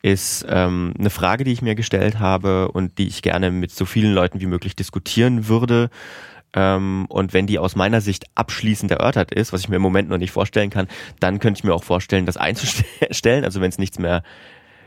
[0.02, 3.86] ist ähm, eine Frage, die ich mir gestellt habe und die ich gerne mit so
[3.86, 5.90] vielen Leuten wie möglich diskutieren würde
[6.56, 10.10] ähm, und wenn die aus meiner Sicht abschließend erörtert ist, was ich mir im Moment
[10.10, 10.88] noch nicht vorstellen kann,
[11.20, 13.44] dann könnte ich mir auch vorstellen, das einzustellen.
[13.44, 14.24] Also wenn es nichts mehr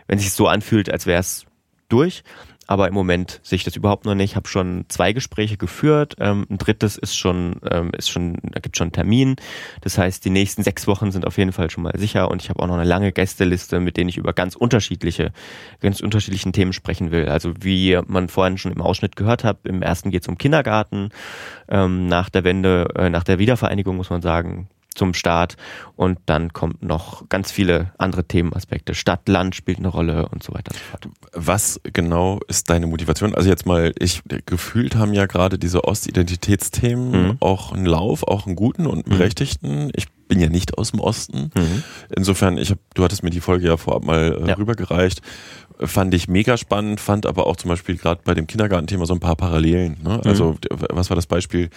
[0.08, 1.46] wenn sich so anfühlt, als wäre es
[1.88, 2.24] durch.
[2.70, 4.32] Aber im Moment sehe ich das überhaupt noch nicht.
[4.32, 6.16] Ich habe schon zwei Gespräche geführt.
[6.20, 9.36] Ähm, ein drittes ist schon, ähm, ist schon, da gibt schon einen Termin.
[9.80, 12.30] Das heißt, die nächsten sechs Wochen sind auf jeden Fall schon mal sicher.
[12.30, 15.32] Und ich habe auch noch eine lange Gästeliste, mit denen ich über ganz unterschiedliche,
[15.80, 17.30] ganz unterschiedlichen Themen sprechen will.
[17.30, 21.08] Also wie man vorhin schon im Ausschnitt gehört hat, im ersten geht es um Kindergarten.
[21.70, 25.56] Ähm, nach der Wende, äh, nach der Wiedervereinigung muss man sagen, zum Start
[25.96, 28.94] und dann kommt noch ganz viele andere Themenaspekte.
[28.94, 31.08] Stadt, Land spielt eine Rolle und so weiter und so fort.
[31.32, 33.34] Was genau ist deine Motivation?
[33.34, 37.36] Also jetzt mal, ich gefühlt haben ja gerade diese Ostidentitätsthemen mhm.
[37.40, 39.18] auch einen Lauf, auch einen guten und einen mhm.
[39.18, 39.90] berechtigten.
[39.94, 41.50] Ich bin ja nicht aus dem Osten.
[41.56, 41.82] Mhm.
[42.14, 44.54] Insofern, ich hab, du hattest mir die Folge ja vorab mal äh, ja.
[44.56, 45.22] rübergereicht
[45.80, 49.20] fand ich mega spannend, fand aber auch zum Beispiel gerade bei dem Kindergartenthema so ein
[49.20, 49.96] paar Parallelen.
[50.02, 50.20] Ne?
[50.24, 50.58] Also mhm.
[50.90, 51.70] was war das Beispiel?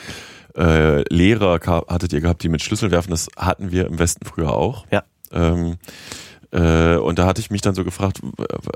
[0.55, 3.11] Äh, Lehrer hattet ihr gehabt, die mit Schlüssel werfen.
[3.11, 4.85] Das hatten wir im Westen früher auch.
[4.91, 5.03] Ja.
[5.31, 5.77] Ähm,
[6.51, 8.19] äh, und da hatte ich mich dann so gefragt,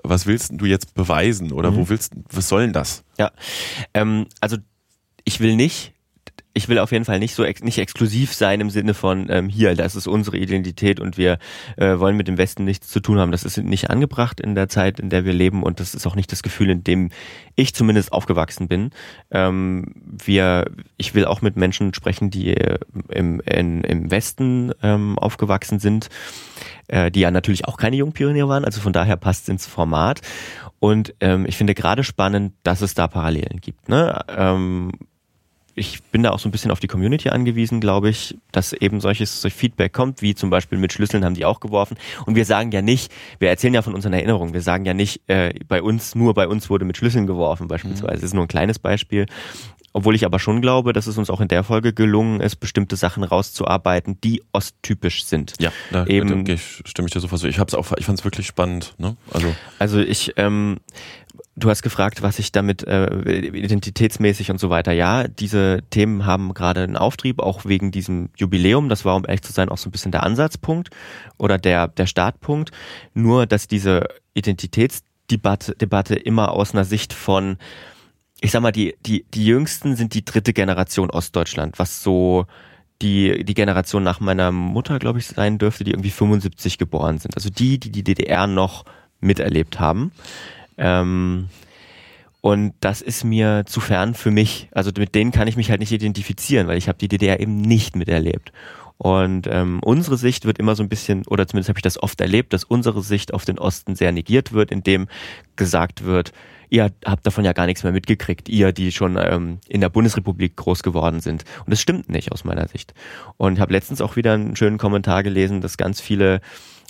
[0.04, 1.76] was willst du jetzt beweisen oder mhm.
[1.76, 3.04] wo willst, was soll denn das?
[3.18, 3.32] Ja,
[3.94, 4.58] ähm, also
[5.26, 5.95] ich will nicht
[6.56, 9.50] ich will auf jeden Fall nicht so ex nicht exklusiv sein im Sinne von ähm,
[9.50, 11.38] hier, das ist unsere Identität und wir
[11.76, 13.32] äh, wollen mit dem Westen nichts zu tun haben.
[13.34, 16.16] Das ist nicht angebracht in der Zeit, in der wir leben und das ist auch
[16.16, 17.10] nicht das Gefühl, in dem
[17.56, 18.92] ich zumindest aufgewachsen bin.
[19.32, 22.56] Ähm, wir, ich will auch mit Menschen sprechen, die
[23.10, 26.08] im, in, im Westen ähm, aufgewachsen sind,
[26.88, 28.64] äh, die ja natürlich auch keine Jungpionier waren.
[28.64, 30.22] Also von daher passt es ins Format.
[30.80, 33.90] Und ähm, ich finde gerade spannend, dass es da Parallelen gibt.
[33.90, 34.22] Ne?
[34.30, 34.92] Ähm,
[35.76, 39.02] ich bin da auch so ein bisschen auf die Community angewiesen, glaube ich, dass eben
[39.02, 41.98] solches solch Feedback kommt, wie zum Beispiel mit Schlüsseln haben die auch geworfen.
[42.26, 45.22] Und wir sagen ja nicht, wir erzählen ja von unseren Erinnerungen, wir sagen ja nicht,
[45.28, 48.14] äh, bei uns, nur bei uns wurde mit Schlüsseln geworfen beispielsweise.
[48.14, 48.16] Mhm.
[48.16, 49.26] Das ist nur ein kleines Beispiel.
[49.92, 52.98] Obwohl ich aber schon glaube, dass es uns auch in der Folge gelungen ist, bestimmte
[52.98, 55.54] Sachen rauszuarbeiten, die osttypisch sind.
[55.58, 57.48] Ja, da, Eben, da stimme ich dir sofort so.
[57.48, 58.94] Ich hab's auch, ich fand es wirklich spannend.
[58.98, 59.16] Ne?
[59.32, 60.82] Also, also ich, ähm,
[61.58, 64.92] Du hast gefragt, was ich damit äh, identitätsmäßig und so weiter.
[64.92, 68.90] Ja, diese Themen haben gerade einen Auftrieb, auch wegen diesem Jubiläum.
[68.90, 70.90] Das war, um ehrlich zu sein, auch so ein bisschen der Ansatzpunkt
[71.38, 72.72] oder der, der Startpunkt.
[73.14, 77.58] Nur, dass diese Identitätsdebatte Debatte immer aus einer Sicht von,
[78.42, 82.48] ich sag mal, die, die, die Jüngsten sind die dritte Generation Ostdeutschland, was so
[83.02, 87.36] die, die Generation nach meiner Mutter, glaube ich, sein dürfte, die irgendwie 75 geboren sind.
[87.36, 88.84] Also die, die die DDR noch
[89.22, 90.12] miterlebt haben.
[90.78, 91.50] Ähm,
[92.42, 94.70] und das ist mir zu fern für mich.
[94.72, 97.60] Also mit denen kann ich mich halt nicht identifizieren, weil ich habe die DDR eben
[97.60, 98.52] nicht miterlebt.
[98.98, 102.22] Und ähm, unsere Sicht wird immer so ein bisschen, oder zumindest habe ich das oft
[102.22, 105.08] erlebt, dass unsere Sicht auf den Osten sehr negiert wird, indem
[105.56, 106.32] gesagt wird,
[106.70, 110.56] ihr habt davon ja gar nichts mehr mitgekriegt, ihr, die schon ähm, in der Bundesrepublik
[110.56, 111.44] groß geworden sind.
[111.66, 112.94] Und das stimmt nicht aus meiner Sicht.
[113.38, 116.42] Und habe letztens auch wieder einen schönen Kommentar gelesen, dass ganz viele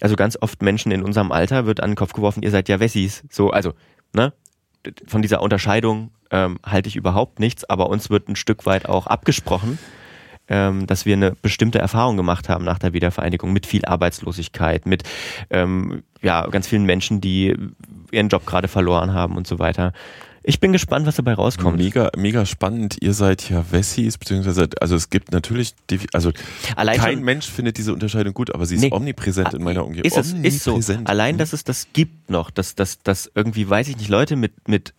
[0.01, 2.79] also ganz oft Menschen in unserem Alter wird an den Kopf geworfen, ihr seid ja
[2.79, 3.23] Wessis.
[3.29, 3.73] So, also,
[4.13, 4.33] ne?
[5.07, 9.07] Von dieser Unterscheidung ähm, halte ich überhaupt nichts, aber uns wird ein Stück weit auch
[9.07, 9.79] abgesprochen,
[10.47, 15.03] ähm, dass wir eine bestimmte Erfahrung gemacht haben nach der Wiedervereinigung mit viel Arbeitslosigkeit, mit
[15.49, 17.55] ähm, ja, ganz vielen Menschen, die
[18.11, 19.93] ihren Job gerade verloren haben und so weiter.
[20.47, 21.77] Ich bin gespannt, was dabei rauskommt.
[21.77, 22.97] Mega, mega spannend.
[23.01, 25.73] Ihr seid ja Wessis, beziehungsweise, also es gibt natürlich,
[26.13, 26.31] also
[26.75, 30.05] Allein kein Mensch findet diese Unterscheidung gut, aber sie ist nee, omnipräsent in meiner Umgebung.
[30.05, 30.79] Ist es, ist so.
[31.05, 34.67] Allein, dass es das gibt noch, dass, dass, dass irgendwie, weiß ich nicht, Leute mit,
[34.67, 34.93] mit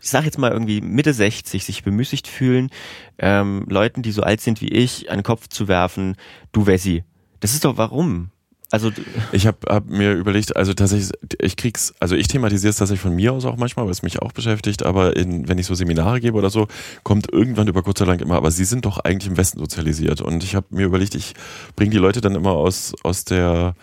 [0.00, 2.70] ich sag jetzt mal irgendwie Mitte 60 sich bemüßigt fühlen,
[3.18, 6.16] ähm, Leuten, die so alt sind wie ich, einen Kopf zu werfen,
[6.52, 7.04] du Wessi.
[7.40, 8.30] Das ist doch warum?
[8.72, 8.92] Also
[9.32, 11.10] ich habe hab mir überlegt, also tatsächlich,
[11.40, 14.22] ich krieg's, also ich thematisiere es tatsächlich von mir aus auch manchmal, weil es mich
[14.22, 16.68] auch beschäftigt, aber in, wenn ich so Seminare gebe oder so,
[17.02, 20.20] kommt irgendwann über kurz oder lang immer, aber sie sind doch eigentlich im Westen sozialisiert.
[20.20, 21.34] Und ich habe mir überlegt, ich
[21.74, 23.74] bringe die Leute dann immer aus, aus der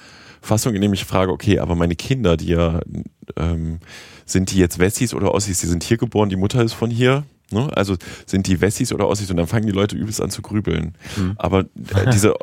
[0.42, 2.82] Fassung, indem ich frage, okay, aber meine Kinder, die ja,
[3.36, 3.80] ähm,
[4.26, 7.24] sind die jetzt Wessis oder Ossis, die sind hier geboren, die Mutter ist von hier,
[7.50, 7.70] Ne?
[7.76, 7.96] Also
[8.26, 10.96] sind die Wessis oder Ossis und dann fangen die Leute übelst an zu grübeln.
[11.16, 11.36] Mhm.
[11.38, 12.34] Aber äh, diese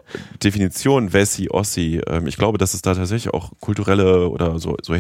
[0.43, 4.95] Definition Wessi, Ossi, ähm, ich glaube, dass es da tatsächlich auch kulturelle oder so, so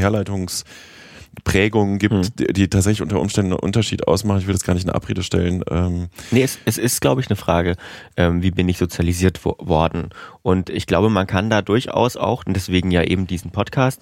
[1.34, 2.36] Herleitungsprägungen gibt, mhm.
[2.38, 4.40] die, die, tatsächlich unter Umständen einen Unterschied ausmachen.
[4.40, 5.62] Ich will das gar nicht in Abrede stellen.
[5.70, 6.08] Ähm.
[6.30, 7.76] Nee, es, es ist, glaube ich, eine Frage,
[8.16, 10.10] ähm, wie bin ich sozialisiert wo worden?
[10.42, 14.00] Und ich glaube, man kann da durchaus auch, und deswegen ja eben diesen Podcast,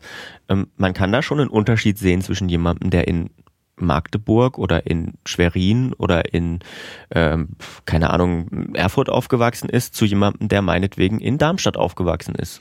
[0.49, 3.31] ähm, man kann da schon einen Unterschied sehen zwischen jemandem, der in
[3.77, 6.61] Magdeburg oder in Schwerin oder in,
[7.11, 7.49] ähm,
[7.85, 12.61] keine Ahnung, Erfurt aufgewachsen ist, zu jemandem, der meinetwegen in Darmstadt aufgewachsen ist.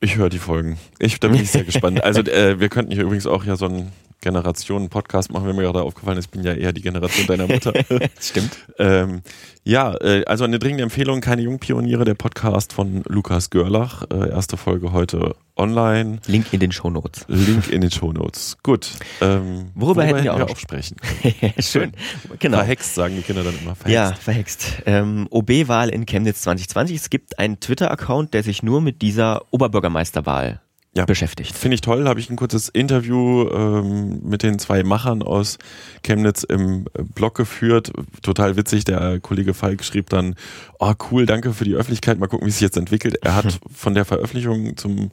[0.00, 0.78] Ich höre die Folgen.
[0.98, 2.02] Ich, da bin ich sehr gespannt.
[2.04, 5.82] Also äh, wir könnten hier übrigens auch ja so ein Generationen-Podcast machen, wenn mir gerade
[5.82, 7.72] aufgefallen ist, ich bin ja eher die Generation deiner Mutter.
[8.20, 8.56] Stimmt.
[8.78, 9.22] ähm,
[9.64, 14.04] ja, äh, also eine dringende Empfehlung, keine Jungpioniere, der Podcast von Lukas Görlach.
[14.10, 16.18] Äh, erste Folge heute online.
[16.26, 17.24] Link in den Shownotes.
[17.28, 18.56] Link in den Shownotes.
[18.62, 18.90] Gut.
[19.20, 20.96] Ähm, worüber, worüber, hätten wir auch, auch sprechen?
[21.58, 21.92] Schön.
[22.38, 22.58] Genau.
[22.58, 23.74] Verhext, sagen die Kinder dann immer.
[23.74, 23.94] Verhext.
[23.94, 24.82] Ja, verhext.
[24.86, 26.96] Ähm, OB-Wahl in Chemnitz 2020.
[26.96, 30.60] Es gibt einen Twitter-Account, der sich nur mit dieser Oberbürgermeisterwahl
[30.94, 31.04] ja.
[31.04, 31.54] beschäftigt.
[31.54, 32.08] Finde ich toll.
[32.08, 35.58] Habe ich ein kurzes Interview ähm, mit den zwei Machern aus
[36.02, 37.92] Chemnitz im äh, Blog geführt.
[38.22, 38.84] Total witzig.
[38.84, 40.36] Der Kollege Falk schrieb dann,
[40.78, 42.18] oh cool, danke für die Öffentlichkeit.
[42.18, 43.16] Mal gucken, wie es sich jetzt entwickelt.
[43.22, 45.10] Er hat von der Veröffentlichung zum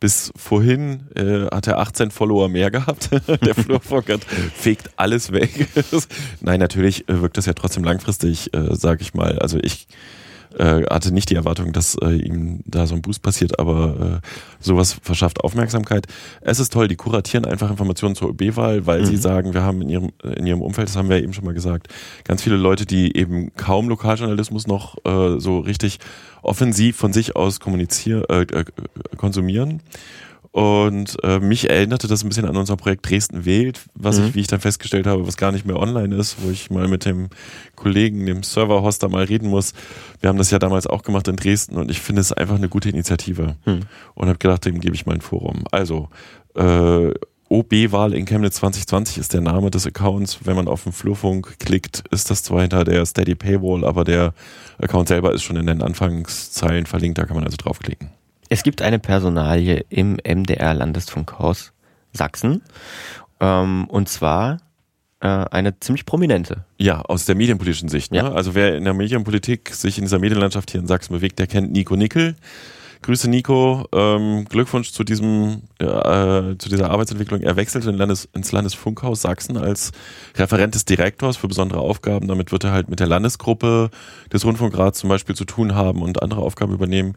[0.00, 3.10] bis vorhin äh, hat er 18 Follower mehr gehabt.
[3.44, 5.68] der Flurfunk hat fegt alles weg.
[6.40, 9.38] Nein, natürlich äh, wirkt das ja trotzdem langfristig, äh, sage ich mal.
[9.38, 9.86] Also ich
[10.58, 14.26] äh, hatte nicht die Erwartung, dass äh, ihm da so ein Boost passiert, aber äh,
[14.60, 16.06] sowas verschafft Aufmerksamkeit.
[16.40, 19.06] Es ist toll, die kuratieren einfach Informationen zur OB-Wahl, weil mhm.
[19.06, 21.44] sie sagen, wir haben in ihrem, in ihrem Umfeld, das haben wir ja eben schon
[21.44, 21.88] mal gesagt,
[22.24, 25.98] ganz viele Leute, die eben kaum Lokaljournalismus noch äh, so richtig
[26.42, 28.64] offensiv von sich aus kommunizieren, äh, äh,
[29.16, 29.80] konsumieren
[30.54, 34.26] und äh, mich erinnerte das ein bisschen an unser Projekt Dresden wählt, was mhm.
[34.26, 36.86] ich, wie ich dann festgestellt habe, was gar nicht mehr online ist, wo ich mal
[36.86, 37.28] mit dem
[37.74, 39.72] Kollegen, dem Serverhoster mal reden muss.
[40.20, 42.68] Wir haben das ja damals auch gemacht in Dresden und ich finde es einfach eine
[42.68, 43.56] gute Initiative.
[43.66, 43.80] Mhm.
[44.14, 45.64] Und habe gedacht, dem gebe ich mal ein Forum.
[45.72, 46.08] Also,
[46.54, 47.10] äh,
[47.48, 50.38] OB-Wahl in Chemnitz 2020 ist der Name des Accounts.
[50.44, 54.34] Wenn man auf den Flurfunk klickt, ist das zwar hinter der Steady Paywall, aber der
[54.78, 58.10] Account selber ist schon in den Anfangszeilen verlinkt, da kann man also draufklicken.
[58.48, 61.72] Es gibt eine Personalie im MDR Landesfunkhaus
[62.12, 62.62] Sachsen.
[63.40, 64.58] Ähm, und zwar
[65.20, 66.64] äh, eine ziemlich prominente.
[66.78, 68.12] Ja, aus der medienpolitischen Sicht.
[68.12, 68.18] Ne?
[68.18, 68.32] Ja.
[68.32, 71.72] Also wer in der Medienpolitik sich in dieser Medienlandschaft hier in Sachsen bewegt, der kennt
[71.72, 72.36] Nico Nickel.
[73.02, 77.42] Grüße Nico, ähm, Glückwunsch zu diesem äh, zu dieser Arbeitsentwicklung.
[77.42, 79.92] Er wechselte in Landes, ins Landesfunkhaus Sachsen als
[80.36, 82.28] Referent des Direktors für besondere Aufgaben.
[82.28, 83.90] Damit wird er halt mit der Landesgruppe
[84.32, 87.14] des Rundfunkrats zum Beispiel zu tun haben und andere Aufgaben übernehmen.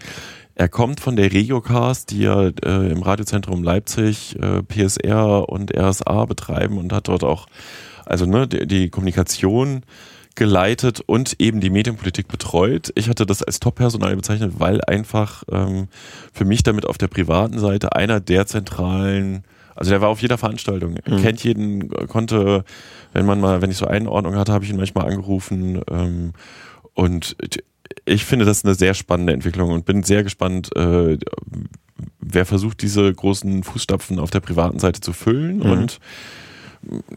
[0.59, 6.25] Er kommt von der Regiocast, die ja äh, im Radiozentrum Leipzig äh, PSR und RSA
[6.25, 7.45] betreiben und hat dort auch
[8.07, 9.83] also ne, die, die Kommunikation
[10.33, 12.91] geleitet und eben die Medienpolitik betreut.
[12.95, 15.89] Ich hatte das als Top-Personal bezeichnet, weil einfach ähm,
[16.33, 19.43] für mich damit auf der privaten Seite einer der zentralen,
[19.75, 21.21] also der war auf jeder Veranstaltung, mhm.
[21.21, 22.65] kennt jeden, konnte,
[23.13, 26.33] wenn man mal, wenn ich so Einordnung hatte, habe ich ihn manchmal angerufen ähm,
[26.95, 27.35] und
[28.05, 31.17] ich finde das eine sehr spannende Entwicklung und bin sehr gespannt, äh,
[32.19, 35.71] wer versucht, diese großen Fußstapfen auf der privaten Seite zu füllen mhm.
[35.71, 35.99] und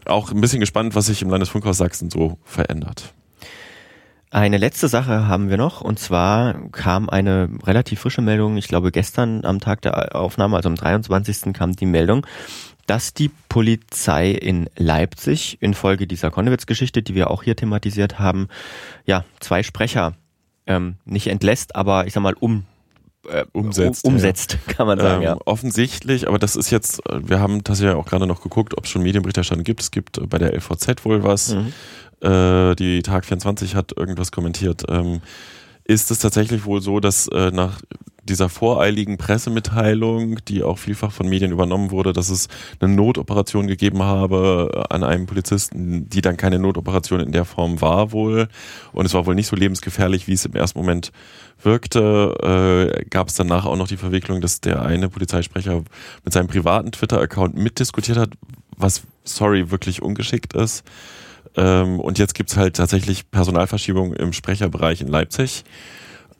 [0.05, 3.13] auch ein bisschen gespannt, was sich im Landesfunkhaus Sachsen so verändert.
[4.33, 8.91] Eine letzte Sache haben wir noch und zwar kam eine relativ frische Meldung, ich glaube
[8.91, 11.53] gestern am Tag der Aufnahme, also am 23.
[11.53, 12.25] kam die Meldung,
[12.87, 18.47] dass die Polizei in Leipzig infolge dieser Konnewitz-Geschichte, die wir auch hier thematisiert haben,
[19.05, 20.13] ja, zwei Sprecher
[20.67, 22.65] ähm, nicht entlässt, aber ich sag mal um
[23.29, 24.73] äh, umsetzt, umsetzt ja.
[24.73, 25.21] kann man sagen.
[25.21, 25.37] Ähm, ja.
[25.45, 28.89] Offensichtlich, aber das ist jetzt, wir haben das ja auch gerade noch geguckt, ob es
[28.89, 29.81] schon Medienberichterstattung gibt.
[29.81, 31.53] Es gibt bei der LVZ wohl was.
[31.53, 31.73] Mhm.
[32.27, 34.83] Äh, die Tag 24 hat irgendwas kommentiert.
[34.89, 35.21] Ähm,
[35.83, 37.81] ist es tatsächlich wohl so, dass äh, nach
[38.23, 42.47] dieser voreiligen Pressemitteilung, die auch vielfach von Medien übernommen wurde, dass es
[42.79, 48.11] eine Notoperation gegeben habe an einem Polizisten, die dann keine Notoperation in der Form war
[48.11, 48.47] wohl.
[48.93, 51.11] Und es war wohl nicht so lebensgefährlich, wie es im ersten Moment
[51.61, 52.91] wirkte.
[53.01, 55.83] Äh, Gab es danach auch noch die Verwicklung, dass der eine Polizeisprecher
[56.23, 58.31] mit seinem privaten Twitter-Account mitdiskutiert hat,
[58.77, 60.83] was, sorry, wirklich ungeschickt ist.
[61.55, 65.63] Ähm, und jetzt gibt's halt tatsächlich Personalverschiebung im Sprecherbereich in Leipzig.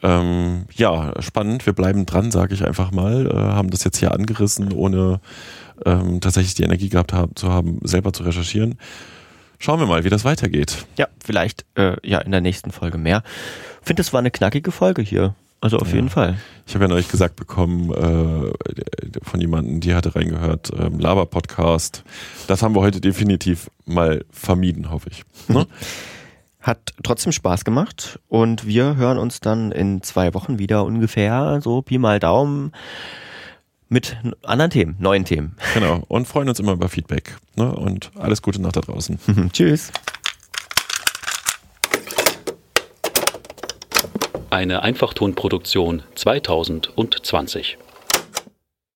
[0.04, 1.66] Ähm, ja, spannend.
[1.66, 3.28] Wir bleiben dran, sage ich einfach mal.
[3.28, 5.20] Äh, haben das jetzt hier angerissen, ohne
[5.86, 8.76] ähm, tatsächlich die Energie gehabt haben, zu haben, selber zu recherchieren.
[9.60, 10.86] Schauen wir mal, wie das weitergeht.
[10.98, 13.24] Ja, vielleicht äh, ja in der nächsten Folge mehr.
[13.82, 15.36] Ich finde, es war eine knackige Folge hier.
[15.64, 15.96] Also auf ja.
[15.96, 16.38] jeden Fall.
[16.66, 22.04] Ich habe ja neulich gesagt bekommen äh, von jemandem, die hatte reingehört, ähm, Laber-Podcast.
[22.48, 25.24] Das haben wir heute definitiv mal vermieden, hoffe ich.
[25.48, 25.68] Ne?
[26.62, 31.82] Hat trotzdem Spaß gemacht und wir hören uns dann in zwei Wochen wieder ungefähr, so
[31.82, 32.72] Pi mal Daumen,
[33.90, 35.58] mit anderen Themen, neuen Themen.
[35.74, 37.36] Genau, und freuen uns immer über Feedback.
[37.56, 37.70] Ne?
[37.76, 39.20] Und alles Gute nach da draußen.
[39.54, 39.92] Tschüss.
[44.50, 47.78] Eine Einfachtonproduktion 2020.